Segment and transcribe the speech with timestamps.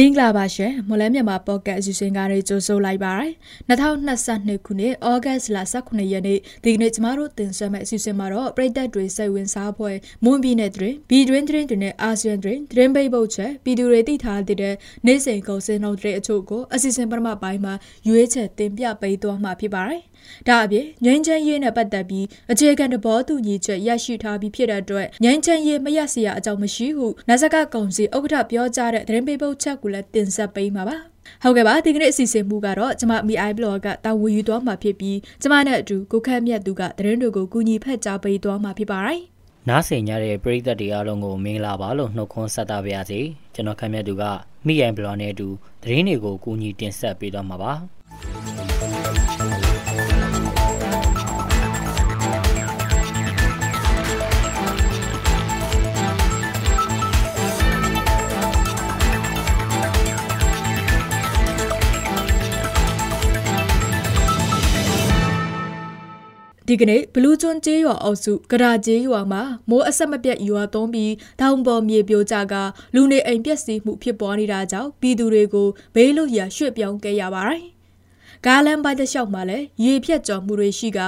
[0.00, 3.32] မင်္ဂလာပါရှင်မွန်လဲမြန်မာပေါ့ကတ်အစီအစဉ်ကနေကြိုဆိုလိုက်ပါတယ်
[3.68, 14.74] 2022ခုနှစ်ဩဂတ်လ18ရက်နေ့ဒီကနေ့ကျမတို့တင်ဆက်မယ့်အစီအစဉ်မှာတော့ပြည်သက်တွေစိတ်ဝင်စားဖွယ်မွန်ပြည်နယ်တွင်ဘီတွင်တွင်တွင်နဲ့အာဆီယံတွင်တွင်ဘိတ်ပုတ်ချက်ပြည်သူတွေသိထားတဲ့
[15.06, 17.74] နေ့စဉ်ကုန်စင်နှုန်းတွေအချို့ကိုအစီအစဉ်ပထမပိုင်းမှာ
[18.08, 20.02] ရွေးချယ်တင်ပြပေးသွားမှာဖြစ်ပါတယ်
[20.48, 30.96] ဒါအပြင်ငြိမ်းချမ်းရေးနဲ့ပတ်သက်ပြီးအခြေခံသဘောတူညီချက်ရရှိထားပြီးဖြစ်တဲ့အတွက်ငြိမ်းချမ်းရေးမရစရာအကြောင်းမရှိဟုနဇကကောင်စီဥက္ကဋ္ဌပြောကြားတဲ့သတင်းပေးပုတ်ချက်ကိုလည်းတင်ဆက်ပေးမှာပါ
[31.42, 39.20] ဟုတ်ကဲ့ပါဒီကနေ့အစီအစဉ်မှုကတော့ကျမ MI blog ကတာဝန်ယူသွားမှာဖြစ်ပြီးကျမနဲ့အတူကိုခန့်မြတ်သူကသတင်းတွေကိုကူညီဖက်ကြားပေးသွားမှာဖြစ်ပါတယ်
[39.68, 43.20] နားဆင်ကြတဲ့ပရိသတ်တွေအားလုံးကိုမင်္ဂလာပါလို့နှုတ်ခွန်းဆက်တာပါရစေ
[43.54, 44.24] ကျွန်တော်ခန့်မြတ်သူက
[44.66, 45.48] မိအိုင်ဘလော့နဲ့အတူ
[45.82, 48.67] သတင်းတွေကိုကူညီတင်ဆက်ပေးသွားမှာပါ
[66.70, 72.54] ဒီကနေ့ဘလူးကျွန်းကျေးရွာအုပ်စုကရာကျေးရွာမှာမိုးအဆက်မပြတ်ရွာသွန်းပြီးတောင်ပေါ်မြေပြိုကျက
[72.94, 77.64] လူနေအိမ်ပျက်စီးမှုဖြစ်ပေါ်နေတာကြောင့်ပြည်သူတွေကိုဘေးလွတ်ရာရွှေ့ပြောင်းခဲ့ရပါတယ်။
[78.46, 80.98] ကားလမ်းပိုင်းတစ်လျှောက်မှာလည်းရေဖြတ်ကျော်မှုတွေရှိက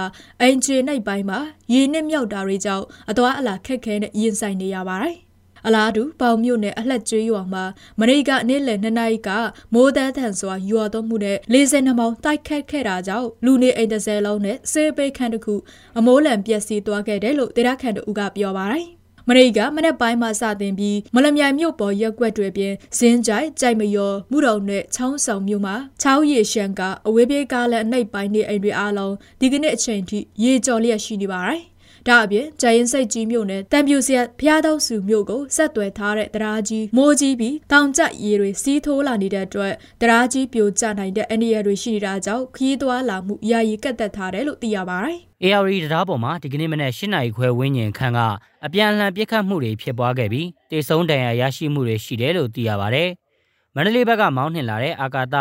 [0.41, 1.39] အင်ဂျင်နှိပ်ပိုင်းမှာ
[1.73, 5.17] ရေနစ်မြောက်တာတွေကြောင့်အသွားအလာခက်ခဲနဲ့ရင်ဆိုင်နေရပါတယ်။
[5.67, 7.65] အလားတူပေါင်မြို့နယ်အလှက်ကျွေးရွာမှာ
[8.01, 9.31] မနေ့ကနေ့လယ်2နာရီက
[9.75, 15.55] မိုးတန်းထန်စွာရွာသွန်းမှုနဲ့52မောင်တိုက်ခတ်ခဲ့တာကြောင့်လူနေအိမ်တစ်စဲလုံးနဲ့ဆေးပိတ်ခန့်တစ်ခု
[15.99, 18.89] အမိုးလံပျက်စီးသွားခဲ့တယ်လို့ဒေသခံတို့ကပြောပါတယ်။
[19.29, 31.61] မရိကမနက်ပိုင်းမှာစတင်ပြီးမလမြိုင်မြို့ပေါ်ရက်ွက်တွေပြင်ဇင်းကြိုက်ကြိုက်မယောမှုတုံနဲ့ချောင်းဆောင်မြို့မှာချောင်းရေရှန်ကအဝေးပြေးကားလမ်းအနှိပ်ပိုင်းနေအိမ်တွေအားလုံးဒီကနေ့အချိန်ထိရေကျော်လျက်ရှိနေပါတယ်။
[32.09, 48.21] ဒါအပြင်ဂျိုင်းစိတ်ကြီးမြို့နယ်တံပြူစရက်ဖျားတော့စုမြို့ကိုဆက်သွယ်ထားတဲ့တရားကြီးမိုးကြီးပြီးတောင်ကျရေတွေစီးထိုးလာနေတဲ့အတွက်တရားကြီးပြိုကျနိုင်တဲ့အနေရတွေရှိနေတာကြောင့်ခီးသွားလာမှုယာယီကတ်သက်ထားတယ်လို့သိရပါတယ်။ AR တရားပေါ်မှာဒီကနေ့မနေ့၈နာရီခွဲဝန်းကျင်ခန့်က
[48.67, 53.09] အပြန်အလှန်ပြစ်ခတ်မှုတွေဖြစ်ပွားခဲ့ပြီးတေဆုံးဒဏ်ရာရရှိမှုတွေရှိတယ်လို့သိရပါတယ်။
[53.75, 55.37] မန္တလေးဘက်ကမောင်းနှင်လာတဲ့အာကာသ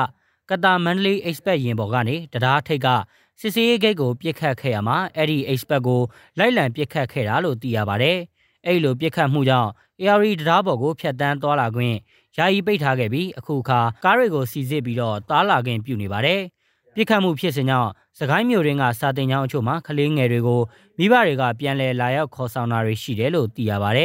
[0.49, 2.87] ကတာမန္တလေး expert ရင်ပေါ်ကနေတရားထိတ်က
[3.39, 6.01] စစ်စေးဂိတ်ကိုပြစ်ခတ်ခဲ့ရမှာအဲ့ဒီ expert ကို
[6.39, 8.17] လိုက်လံပြစ်ခတ်ခဲ့တာလို့သိရပါတယ်။
[8.65, 9.69] အဲ့လိုပြစ်ခတ်မှုကြောင့်
[10.01, 11.95] AR တရားပေါ်ကိုဖျက်တမ်းသွားလာခွင့်
[12.37, 16.41] ယာယီပိတ်ထားခဲ့ပြီးအခုအခါကားတွေကိုစီစစ်ပြီးတော့တားလာခွင့်ပြုနေပါတယ်။
[16.95, 17.89] ပြစ်ခတ်မှုဖြစ်စဉ်ကြောင့်
[18.19, 20.61] စကိုင်းမြို့ရင်းကစာတင်ကျောင်းအချို့မှာကလေးငယ်တွေကို
[20.97, 23.99] မိဘတွေကပြန်လည်လာရောက်ခေါ်ဆောင်တာတွေရှိတယ်လို့သိရပါတ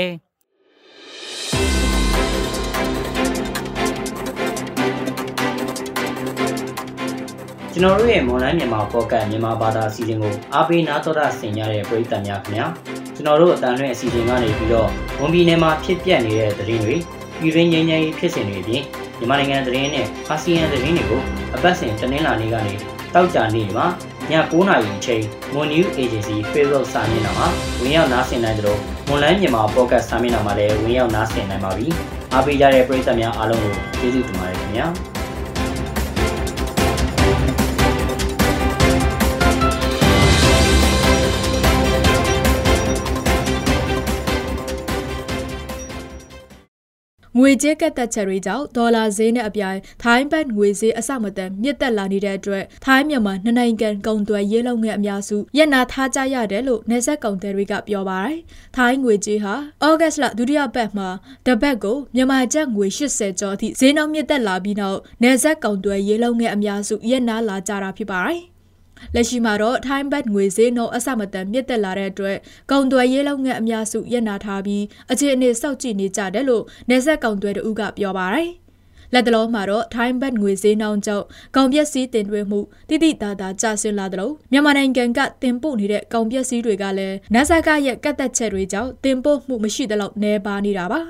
[7.77, 12.67] ကျွန်တော်တို့ရဲ့မွန်လိုင်းမြန်မာပေါ့ကတ်မြန်မာဘာသာအစီအစဉ်ကိုအားပေးနားတော်တာဆင်ကြတဲ့ပရိသတ်များခင်ဗျာ
[13.15, 14.89] ကျွန်တော်တို့အတန်လွဲ့အစီအစဉ်ကနေပြီးတော့
[15.21, 16.97] ဝန်ပြည်နယ်မှာဖြစ်ပျက်နေတဲ့သတင်းတွေ
[17.41, 18.83] ပြည်တွင်းငြိမ်းချမ်းရေးဖြစ်စဉ်တွေအပြင်
[19.19, 21.23] မြန်မာနိုင်ငံသတင်းနဲ့အာဆီယံသတင်းတွေကို
[21.55, 22.75] အပတ်စဉ်တင်လာနေကနေ
[23.15, 23.87] တောက်ကြနေမှာ
[24.31, 27.47] ည9:00နာရီအချိန် Moon News Agency Facebook စာမျက်နှာမှာ
[27.81, 31.87] ဝင်ရောက်နားဆင်နိုင်ကြလို့မွန်လိုင်းမြန်မာပေါ့ကတ်စာမျက်နှာမှာလည်းဝင်ရောက်နားဆင်နိုင်ပါပြီ
[32.33, 35.14] အားပေးကြတဲ့ပရိသတ်များအားလုံးကိုကျေးဇူးတင်ပါတယ်ခင်ဗျာ
[47.39, 58.37] ငွေကြေးကတ်သက်ချက်တွေကြောင့်ဒေါ်လာဈေးနဲ့အပြိုင်ထိုင်းဘတ်ငွေဈေးအဆမတန်မြင့်တက်လာနေတဲ့အတွက်ထိုင်းမြန်မာနှစ်နိုင်ငံကုန်သွယ်ရေးလုပ်ငန်းအများစုရက်နာထားကြရတယ်လို့နေဆက်ကုန်သည်တွေကပြောပါတယ်။
[58.77, 61.09] ထိုင်းငွေကြေးဟာဩဂတ်စ်လဒုတိယပတ်မှာ
[61.47, 68.43] တပတ်ကိုမြန်မာကျပ်ငွေ80ကျော်အထိဈေးနှုန်းမြင့်တက်လာပြီးနောက်နေဆက်ကုန်သွယ်ရေးလုပ်ငန်းအများစုရက်နာလာကြတာဖြစ်ပါတယ်။
[69.15, 72.37] လက်ရှိမှာတော့ ထိုင်းဘတ်ငွေဈေးနှုန်းအဆမတန်မြင့်တက်လာတဲ့အတွက်
[72.71, 78.64] ကုန်သွယ်ရေးလုပ်ငန်းအများစုရပ်နာထားပြီး အခြေအနေစောင့်ကြည့်နေကြတယ်လို့နေဆက်ကုန်သွယ်တို့ကပြောပါတယ်
[79.15, 81.25] လက်တလုံးမှာတော့ထိုင်းဘတ်ငွေဈေးနှုန်းကြောင့်
[81.57, 91.01] ကောင်ပျက်စီးတင်သွင်းမှုတိတိတသာကျဆင်းလာတယ်လို့မြန်မာနိုင်ငံကတင်ပို့နေတဲ့ကောင်ပျက်စီးတွေကလည်းနတ်ဆက်ကရဲ့ကတ်သက်ချက်တွေကြောင့်တင်ပို့မှုမရှိတဲ့လောက်နှဲပါနေတာပါ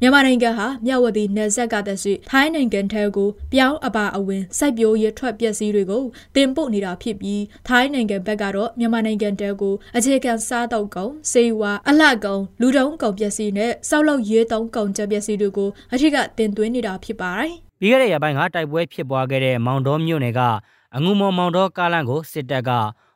[0.00, 6.04] မြန်မာနိုင်ငံဟာမြဝတီနယ်စပ်ကတည်းကထိုင်းနိုင်ငံထဲကိုပြောင်းအပါအဝင်စိုက်ပျိုးရေးထွက်ပစ္စည်းတွေကို
[6.36, 17.51] တင်ပို့နေတာဖြစ်ပြီးထိုင်းနိုင်ငံဘက်ကတော့မြန်မာနိုင်ငံတဲကိုအခြေခံစားတောက်ကုန်စေဝါအလှကုန်လူတုံးကုန်ပစ္စည်းနဲ့စောက်လုပ်ရေးသုံးကုန်ကြပစ္စည်းတွေကိုအထက်ကတင်သွင်းနေတာဖြစ်ပါတယ်။
[17.82, 20.40] ပြီးခဲ့တဲ့ရက်ပိုင်းကတိုက်ပွဲဖြစ်ပွားခဲ့တဲ့မောင်တော်မြို့နယ်က
[20.96, 22.70] အငူမော်မောင်တော်ကားလမ်းကိုစစ်တပ်က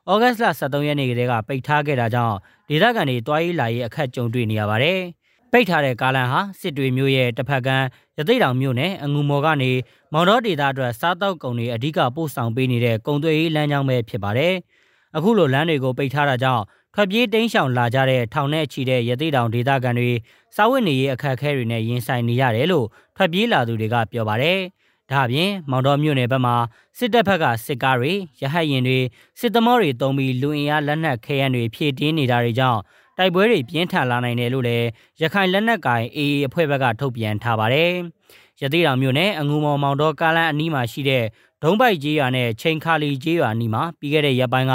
[0.09, 2.35] ဩဂတ်စ်လ23ရက်နေ့ကတည်းကပိတ်ထားခဲ့တာကြောင့်
[2.69, 4.99] ဒေသခံတွေတွားရေးလာရေးအခက်ကြုံတွေ့နေရပါတယ်။
[5.51, 7.85] ပိတ်ထားတဲ့ကားလမ်းဟာစစ်တွေမျိုးရဲ့တစ်ဖက်ကမ်း
[8.17, 9.71] ရသိတောင်မြို့နယ်အငူမော်ကနေ
[10.13, 14.53] မောင်တော်ဒေသအတွက်စားတောက်ကုန်တွေအဓိကပို့ဆောင်ပေးနေတဲ့ကုန်သွယ်ရေးလမ်းကြောင်းပဲဖြစ်ပါတယ်။
[15.15, 16.63] အခုလိုလမ်းတွေကိုပိတ်ထားတာကြောင့်
[16.93, 20.11] ထွက်ပြေးတိမ်းရှောင်လာကြတဲ့ထောင်နဲ့ချီတဲ့ရသေးတောင်ဒေသခံတွေ
[20.55, 24.59] စာဝတ်နေရေးအခက်အခဲတွေနဲ့ရင်ဆိုင်နေရတယ်လို့ထွက်ပြေးလာသူတွေကပြောပါတယ်။
[25.11, 26.55] ဒါ့အပြင်မောင်တော်မြို့နယ်ဘက်မှာ
[26.97, 28.99] စစ်တပ်ဘက်ကစစ်ကားတွေရဟတ်ရင်တွေ
[29.39, 32.79] စစ်သမောတွေတုံးပြီးလူအင်အားလက်နက်ခဲယမ်းတွေဖြည့်တင်းနေတာတွေကြောင့်
[33.17, 34.87] တိုက်ပွဲတွေပြင်းထန်လာနိုင်တယ်လို့လည်း
[35.21, 37.91] ရခိုင်လက်နက်ကိုင် AA အဖွဲ့ဘက်ကထုတ်ပြန်ထားပါတယ်။
[38.61, 41.23] ရသေးတောင်မြို့နယ်အငူမောင်မောင်တော်ကားလန်အနီးမှာရှိတဲ့
[41.63, 44.73] ဒုံးပိုက်ကြီးရွာနဲ့ချိန်ခါလီကြီးရွာအနီးမှာပြီးခဲ့တဲ့ရက်ပိုင်းက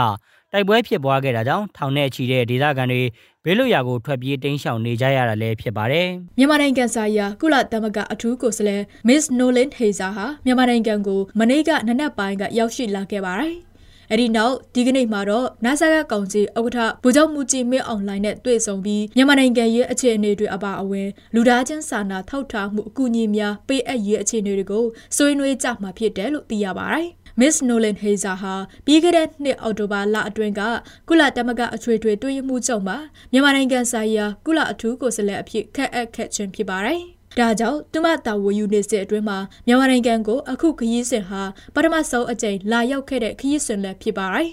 [0.52, 3.02] တိုက်ပွဲဖြစ်ပွားခဲ့တာကြောင့်ထောင်နဲ့ချီတဲ့ဒေသခံတွေ
[3.44, 6.08] ဘေးလွတ်ရာကိုထွက်ပြေးတိမ်းရှောင်နေကြရတာလည်းဖြစ်ပါတယ်။
[6.38, 13.54] မြန်မာနိုင်ငံဆိုင်ရာကုလသမဂ္ဂအထူးကိုယ်စားလှယ် Miss Nolan Heiser ဟာမြန်မာနိုင်ငံကိုမနေ့ကနနက်ပိုင်းကရောက်ရှိလာခဲ့ပါတယ်။
[14.10, 24.84] အဲ့ဒီနောက်ဒီကနေ့မှာတော့နာဆာကကောင်စီဥက္ကဋ္ဌဗိုလ်ချုပ်မူကြီးမင်းအွန်လိုင်းနဲ့တွေ့ဆုံပြီးမြန်မာနိုင်ငံရဲ့အခြေအနေတွေအပါအဝင်လူသားချင်းစာနာထောက်ထားမှုအကူအညီများပေးအပ်ရေးအခြေအနေတွေကို
[25.16, 27.08] ဆွေးနွေးကြမှာဖြစ်တယ်လို့သိရပါတယ်။
[27.40, 28.54] Miss Nolan Hazer ဟာ
[28.86, 30.60] ပြီးခဲ့တဲ့နှစ်အောက်တိုဘာလအတွင်းက
[31.08, 32.96] ကုလသမဂ္ဂအထွေထွေတွေ့မှုချုပ်မှာ
[33.32, 37.00] မြန်မာနိုင်ငံဆိုင်ရာကုလအထူးကိုယ်စားလှယ်အဖြစ်ခန့်အပ်ခဲ့ခြင်းဖြစ်ပါတယ်။
[37.38, 41.42] ဒါကြောင့်သူမတာဝယူနေစစ်အတွင်းမှာမြန်မာနိုင်ငံကိုအခုခရီးစဉ်ဟာ
[41.74, 44.50] ပထမဆုံးအကြိမ်လာရောက်ခဲ့တဲ့ခရီးစဉ်လည်းဖြစ်ပါတယ်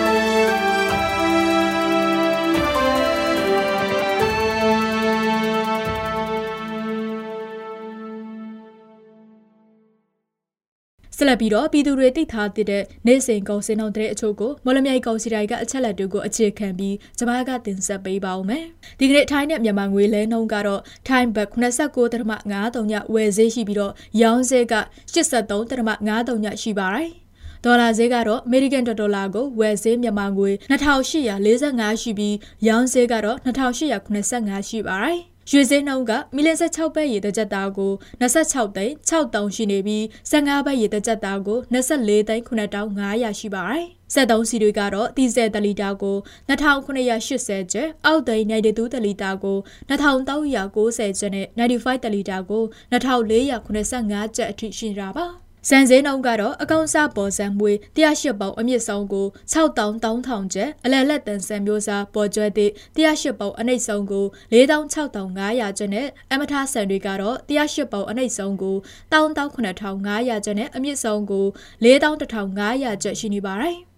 [11.17, 18.65] ဆက်လက်ပြီးတော့ပြည်သူတွေသိထားတဲ့နေစဉ်ကုန်စင်တော်တဲ့အချို့ကိုမော်လမြိုင်ကောင်စီတိုင်းကအချက်လက်တွေကိုအခြေခံပြီးကျမကတင်ဆက်ပေးပါဦးမယ်။
[18.99, 24.75] ဒီကနေ့ထိုင်းနဲ့မြန်မာငွေလဲနှုန်းကတော့ထိုင်းဘတ်89.53ညဝယ်ဈေးရှိပြီးတော့ရောင်းဈေးက
[25.15, 27.11] 83.53ညရှိပါတယ်။
[27.65, 32.37] ဒေါ်လာဈေးကတော့အမေရိကန်ဒေါ်လာကိုဝယ်ဈေးမြန်မာငွေ2845ရှိပြီး
[32.69, 35.21] ရောင်းဈေးကတော့2885ရှိပါတယ်။
[35.51, 46.17] ရွှေစင်းနှုန်းကမီလ16ဘက်ရေတကြက်သားကို26သိန်း6တောင်ရှိနေပြီး15ဘက်ရေတကြက်သားကို24သိန်း9500ရှိပါတယ်။စက်သုံးစီတွေကတော့တီဇယ်တလီတာကို
[46.49, 49.59] 2980ကျပ်အောက်သိန်း92တလီတာကို
[49.89, 52.63] 2390ကျပ်နဲ့95တလီတာကို
[52.93, 55.27] 2485ကျပ်အထိရှိတာပါ။
[55.69, 68.77] စံစင်းနှုန်းကတော့အကောင်စားပေါ်စံမွေ108ပေါင်အမြင့်ဆုံးကို6300ကျပ်အလယ်လက်တန်စံမျိုးစားပေါ်ကျွဲသည့်108ပေါင်အနှိပ်ဆုံးကို46,500ကျပ်နဲ့အမထားဆန်တွေကတော့108ပေါင်အနှိပ်ဆုံးကို
[69.13, 71.47] 189,500ကျပ်နဲ့အမြင့်ဆုံးကို
[71.85, 73.79] 41,500ကျပ်ရှိနေပါတယ်။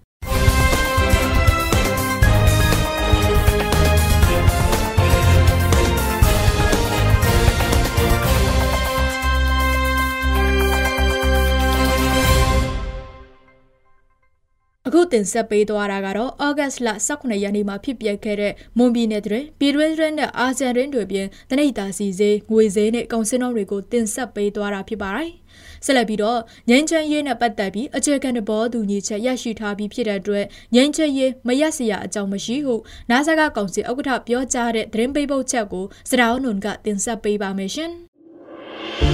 [14.89, 25.31] အခုတင်ဆက်ပေးသွားတာကတော့ဩဂတ်စ်လ18ရက်နေ့မှာဖြစ်ပျက်ခဲ့တဲ့မွန်ပြည်နယ်တွင်ပြည်တွင်းရင်းနဲ့အာဂျန်ရင်းတွေပြင်တနိတာစီစေးငွေစေးနဲ့ကောင်စင်းတော်တွေကိုတင်ဆက်ပေးသွားတာဖြစ်ပါတယ်။
[25.85, 30.45] ဆက်လက်ပြီးတော့ငင်းချမ်းရေးနဲ့ပတ်သက်ပြီးအခြေခံသဘောတူညီချက်ရရှိထားပြီးဖြစ်တဲ့အတွက်
[30.75, 32.75] ငင်းချမ်းရေးမရက်စရာအကြောင်းမရှိဟု
[33.11, 37.93] နာဆာကကောင်စီဥက္ကဋ္ဌပြောကြားတဲ့သတင်းပေးပုတ်ချက်ကိုစတောင်းနွန်ကတင်ဆက်ပေးပါမယ်ရှင်။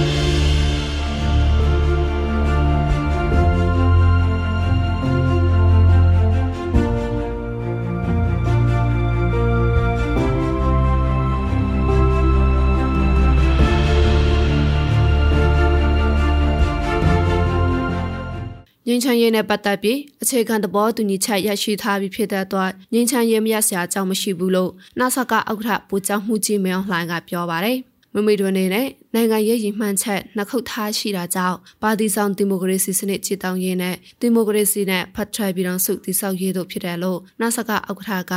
[18.93, 27.77] ငင်းချမ်းရေးနဲ့ပတ်သက်ပြီးအခြေခံသဘောတူညီချက်ရရှိထားပြီးဖြစ်တဲ့အတွက်ငင်းချမ်းရေးမရစရာအကြောင်းမရှိဘူးလို့နာဆကဥက္ကဋ္ဌပူကျောင်းမှုကြီးမင်းလှိုင်ကပြောပါတယ်
[28.13, 38.33] မမေတွင်နေနဲ့နိုင်ငံရေးရည်မှန်းချက်နှစ်ခုထားရှိတာကြောင့်ပါတီဆောင်ဒီမိုကရေစီစနစ်ချီတောင်းရေးနဲ့ဒီမိုကရေစီနဲ့ဖတ်ထရိုက်ပြည်တော်စုတည်ဆောက်ရေးတို့ဖြစ်တယ်လို့နာဆကဥက္ကဋ္ဌက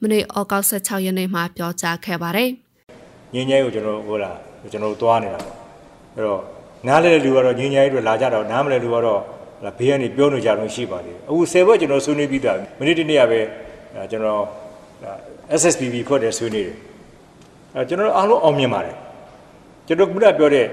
[0.00, 2.50] မနေ့ဩဂုတ်16ရက်နေ့မှာပြောကြားခဲ့ပါတယ်။
[3.34, 4.30] ငင်းငယ်ကိုကျွန်တော်ဟိုလာ
[4.72, 5.56] ကျွန်တော်သွားနေတာပေါ့။
[6.16, 6.40] အဲ့တော့
[6.86, 9.33] နားလဲတဲ့လူကတော့ငင်းငယ်တွေလာကြတော့နားမလဲလူကတော့လာ
[9.78, 13.40] ဘေးကနေပြောနေကြတော့ရှိပါသေးတယ်အခု10ဘက်ကျွန်တော်ဆွေးနွေးပြီးသားမိနစ်တနေ့ကပဲ
[14.10, 14.42] ကျွန်တော်
[15.60, 16.76] SSPB ခွက်တယ်ဆွေးနွေးတယ်
[17.74, 18.96] အဲကျွန်တော်အားလုံးအောင်မြင်ပါတယ်
[19.86, 20.66] ကျွန်တော်ခုနပြောတဲ့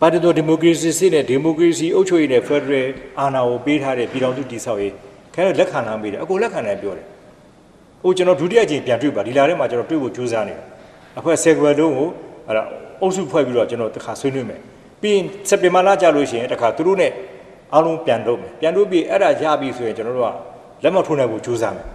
[0.00, 2.86] ပါတီတော်ဒီမိုကရေစီစစ်နဲ့ဒီမိုကရေစီအုပ်ချုပ်ရေးနဲ့ဖက်ဒရယ်
[3.18, 4.92] အာဏာကိုပေးထားတဲ့ပြည်ထောင်စုတည်ဆောက်ရေး
[5.34, 7.06] ခဲလက်ခံနိုင်ပြီတယ်အကိုလက်ခံနိုင်ပြောတယ်
[8.02, 10.64] ဟိုကျွန်တော်ဒုတိယအကြိမ်ပြန်တွေ့ပါဒီလာထဲမှာကျွန်တော်တွေ့ဖို့ကြိုးစားနေတယ်
[11.18, 12.08] အဖွဲ့ဆယ်ကွယ်လုံးကို
[12.46, 12.62] အဲ့ဒါ
[13.00, 14.60] အုပ်စုဖွဲ့ပြီးတော့ကျွန်တော်တခါဆွေးနွေးမယ်
[15.00, 17.12] ပြီးရင်စက်တင်ဘာလကြာလို့ရှိရင်တခါသူတို့နဲ့
[17.74, 21.86] အားလုံးပြန်လုပ်မယ်ပြန်လုပ်ပြီးအဲ့ဒါရပြီဆိုရင်ကျွန်တော်တို့ကလက်မထိုးနိုင်ဘူးကြိုးစားမယ်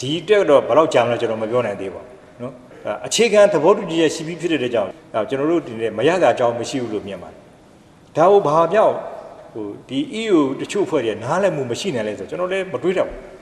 [0.00, 2.52] ဒီတက်တော့ဘယ်တော့ကြာမလဲကျွန်တော်မပြောနိုင်သေးပါဘူးနော်
[3.06, 4.90] အခြေခံသဘောတူညီချက်ရှိပြီးဖြစ်တဲ့ကြောင့်
[5.28, 7.36] ကျွန်တော်တို့ဒီနေ့မရတာအကြောင်းမရှိဘူးလို့မြင်ပါတယ်
[8.16, 8.94] ဒါကိုဘာပြောက်
[9.52, 13.36] ဟိုဒီ EU တချို့ဖွဲ့တွေနားလည်မှုမရှိနိုင်လဲဆိုကျွန်တော်လည်းမတွေးတော့ဘူး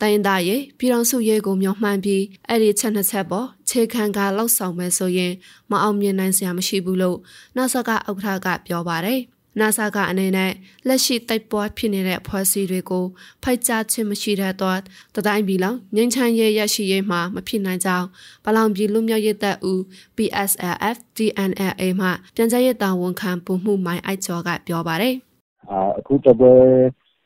[0.00, 5.32] တိုင်းသားရဲ့ပြည်တော်စုရဲကိုမျှော်မှန်းပြီးအဲ့ဒီချက်နှစ်ချက်ပေါ်ခြေခံကလောက်ဆောင်မဲ့ဆိုရင်
[5.70, 7.18] မအောင်မြင်နိုင်စရာမရှိဘူးလို့
[7.56, 9.20] နာဆကဥက္ကဋ္ဌကပြောပါတယ်
[9.58, 10.52] NASA ကအနေနဲ့
[10.86, 13.04] လက်ရှိတိုက်ပွဲဖြစ်နေတဲ့အဖွဲ့အစည်းတွေကို
[13.42, 14.80] ဖိတ်ကြားခြင်းမရှိတဲ့တော့
[15.16, 18.06] တတိုင်းပြည်လုံးငင်းချမ်းရေးရရှိရေးမှာမဖြစ်နိုင်ကြောင်း
[18.44, 19.80] ပလောင်ပြည်လူမျိုးရေးတပ်ဦး
[20.16, 25.14] PSLF DNLA မှပြန်ကြားရေးတာဝန်ခံပုံမှုမိုင်းအိုက်ကျော်ကပြောပါတယ်။
[25.70, 26.54] အာအခုတပွဲ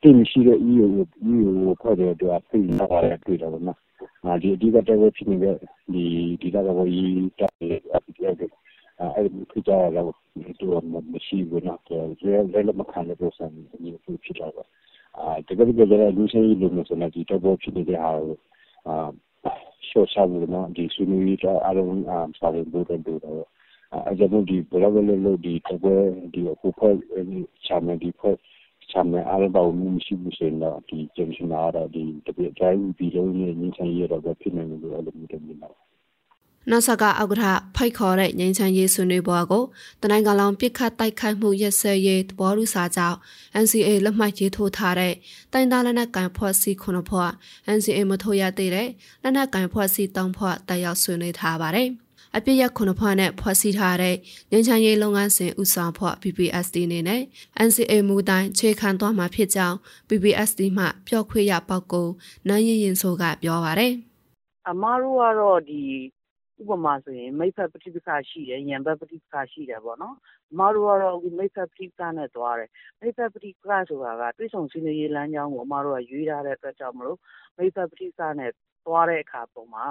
[0.02, 0.86] တင်ရှိတဲ့ EU
[1.32, 1.50] EU
[1.80, 3.78] ဖွဲ့တဲ့အတွက်ဖိတ်လာတဲ့တွေ့တော့နော်။
[4.24, 5.56] အာဒီအဓိကတပွဲဖြစ်နေတဲ့
[5.92, 6.04] ဒီ
[6.40, 7.02] ဒီကတော့ဒီ
[7.38, 8.34] တပ်ရဲ့ FPL
[9.14, 10.14] အဲ့ဒီဖိတ်ကြားရတော့
[10.60, 10.66] တူ
[11.12, 11.98] မရှိဘူးနော်ရဲ
[12.52, 14.68] ရဲလမခံတဲ့ပုံစံမျိုးဖြစ်လာတော့
[15.18, 18.10] အာတကယ်တကယ်လည်းလူချင်းလူမျိုးစနေဒီတော့ဖြစ်နေတဲ့ဟာ
[18.88, 18.96] အာ
[19.88, 23.44] ရှော့ချဘူးနော်ဒီဆွေးနွေးရေးအားလုံးအာစာရင်းပို့တဲ့တူတော့
[24.06, 25.80] အဲကြောင့်ဒီဘလော့လည်းလို့ဒီတော့
[26.34, 26.94] ဒီအခုဖွဲ့
[27.66, 28.36] ချာမယ်ဒီဖွဲ့
[28.90, 35.83] ချာမယ်အားလုံးတော့မရှိဘူးဆိုတော့ဒီဂျန်ရှင်နာတော့ဒီတပြည့်တိုင်းပြီးလုံးနဲ့ညှိနှိုင်းရတော့ဖြစ်နေလို့အဲ့လိုမျိုးတွေမြင်တော့
[36.70, 37.44] နောက်ဆက်ကအောက်ကထ
[37.76, 39.64] ဖိတ်ခေါ်တဲ့ငင်းချမ်းရေးဆွေးနွေးပွဲကို
[40.02, 43.18] တနိုင်ကလောင်ပြစ်ခတ်တိုက်ခိုက်မှုရက်စဲရေးသဘောတူစာကြောင့်
[43.64, 45.14] NCA လက်မှတ်ရေးထိုးထားတဲ့
[45.52, 47.30] တိုင်သားလက်နက်ကန်ဖွဲ့စည်းခုနှစ်ဖွဲ့
[47.76, 48.88] NCA မထိုးရသေးတဲ့
[49.22, 51.88] လက်နက်ကန်ဖွဲ့စည်းတောင်းဖွဲ့တက်ရောက်ဆွေးနွေးထားပါတယ်။
[52.36, 54.16] အပြည့်ရခုနှစ်ဖွဲ့နဲ့ဖွဲ့စည်းထားတဲ့
[54.50, 57.22] ငင်းချမ်းရေးလုပ်ငန်းစဉ်ဥဆောင်ဖွဲ့ PPSD အနေနဲ့
[57.66, 59.76] NCA မူတိုင်းခြေခံသွားမှာဖြစ်ကြောင်း
[60.08, 62.08] PPSD မှပြောခွေရပောက်ကို
[62.48, 63.92] နိုင်ရင်ရင်ဆိုကပြောပါရယ်။
[64.68, 65.82] အမားတို့ကတော့ဒီ
[66.64, 70.16] ဥပမာဆိုရင် မိတ်ဖက်ပဋိပက္ခရှိတယ်၊ရန်ဘက်ပဋိပက္ခရှိတယ်ပေါ့နော်။
[70.52, 77.20] အမတို့ကတော့အခုမိတ်ဖက်ပဋိပက္ခနဲ့သွားတယ်။မိတ်ဖက်ပဋိပက္ခဆိုတာက တွေ့ဆုံဆွေးနွေးရေးလမ်းကြောင်းကို အမတို့က ရွေးထားတဲ့အတွက်ကြောင့်မို့လို့
[77.56, 78.50] မိတ်ဖက်ပဋိပက္ခနဲ့
[78.86, 79.84] သွားတဲ့အခါပေါ်မှာ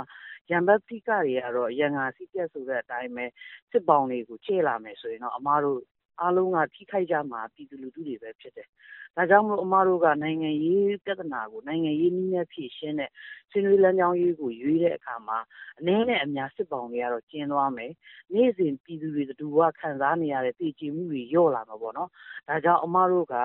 [0.50, 3.26] ရန်ဘက်ပဋိပက္ခတွေကတော့ ရန်ငါစည်းပြတ်ဆိုတဲ့အတိုင်းပဲ
[3.72, 5.80] စစ်ဘောင်တွေကို ချဲ့လာမယ်ဆိုရင်တော့ အမတို့
[6.22, 8.68] အားလုံးကထိခိုက်ကြမှာပြည်သူလူထုတွေပဲဖြစ်တယ်။
[9.16, 13.12] ဒါကြောင့်မို့အမတို့ကနိုင်ငံရေးပြဿနာကိုနိုင်ငံရေးနည်းနဲ့ဖြေရှင်းတဲ့
[13.52, 15.38] ဆွေးနွေးလမ်းကြောင်းရေးကိုရွေးတဲ့အခါမှာ
[15.80, 17.92] အနည်းနဲ့အများစစ်ဘောင်တွေကတော့ကျဉ်သွားမယ်။
[18.34, 22.10] နေ့စဉ်ပြည်သူတွေတူကခံစားနေရတဲ့သေကျေမှုတွေလျော့လာမှာပေါ့နော်။
[22.48, 23.36] ဒါကြောင့်အမတို့က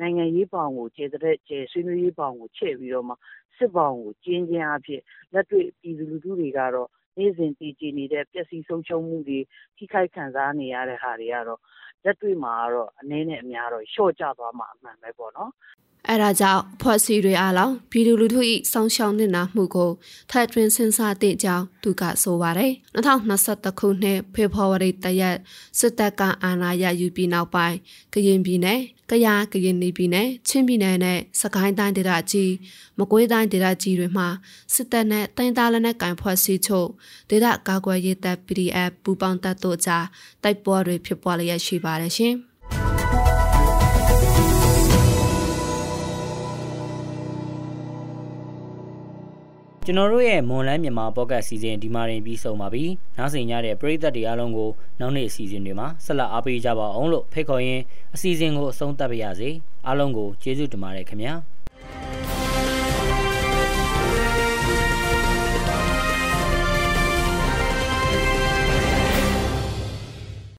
[0.00, 3.14] နိုင်ငံရေးဘောင်ကိုကျေတဲ့ကျေဆွေးနွေးရေးဘောင်ကိုချဲ့ပြီးတော့မှ
[3.56, 5.02] စစ်ဘောင်ကိုကျင်းချင်းအဖြစ်
[5.32, 6.88] လက်တွေ့ပြည်သူလူထုတွေကတော့
[7.18, 9.40] နေ့စဉ်တည်ကြည်နေတဲ့ ပျက်စီးဆုံးရှုံးမှုတွေ
[9.76, 11.60] ထိခိုက်ခံစားနေရတဲ့ဟာတွေကတော့
[12.04, 15.52] လက်တွေ့မှာကတော့ အနည်းနဲ့အများတော့ လျှော့ကျသွားမှာ အမှန်ပဲပေါ့နော်
[16.08, 18.40] အဲဒါကြောင့်ဖွဲ့စည်းတွေအားလုံးပြည်သူလူထု၏
[18.72, 19.90] စောင့်ရှောက်နေတာမှုကို
[20.30, 25.36] ထပ်တွင်စဉ်းစားသည့်ကြောင်းသူကဆိုပါတယ်2021ခုနှစ်ဖေဖော်ဝါရီတရက်
[25.78, 27.76] စစ်တပ်ကအာဏာရယူပြီးနောက်ပိုင်း
[28.12, 28.80] ကရင်ပြည်နယ်
[29.12, 32.52] ကယားကရင်ပြည်နယ်ချင်းပြည်နယ်နဲ့စကိုင်းတိုင်းဒေသကြီး
[32.98, 34.28] မကွေးတိုင်းဒေသကြီးတွေမှာ
[34.74, 36.88] စစ်တပ်နဲ့တိုင်းသားလက်နက်ကင်ဖွဲ့စည်းချုပ်
[37.30, 40.06] ဒေသကာကွယ်ရေးတပ် PDF ပူးပေါင်းတပ်တို့ကြား
[40.42, 42.36] တိုက်ပွဲတွေဖြစ်ပွားလျက်ရှိပါတယ်ရှင်။
[49.86, 52.84] ကျွန်တော်တို့ရဲ့မွန်လန်းမြန်မာပေါ့ကတ်စီစဉ်ဒီမှာရင်ပြီးဆုံးပါပြီ။
[53.16, 54.70] နောက်ဆက်ရတဲ့ပရိသတ်တွေအားလုံးကို
[55.00, 57.82] နောက်နေ့အစီအစဉ်တွေမှာဆက်လက်အားပေးကြပါအောင်လို့ဖိတ်ခေါ်ရင်း
[58.14, 59.50] အစီအစဉ်ကိုအဆုံးသတ်ပါရစေ။
[59.86, 61.34] အားလုံးကိုကျေးဇူးတင်ပါတယ်ခင်ဗျာ။